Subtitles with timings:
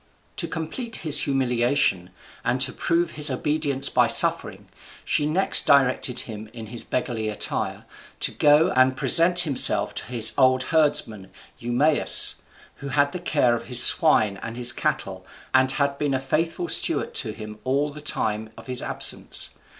[0.37, 2.09] To complete his humiliation,
[2.43, 4.67] and to prove his obedience by suffering,
[5.05, 7.85] she next directed him in his beggarly attire
[8.21, 11.29] to go and present himself to his old herdsman
[11.59, 12.37] Eumaeus,
[12.77, 16.67] who had the care of his swine and his cattle, and had been a faithful
[16.67, 19.51] steward to him all the time of his absence.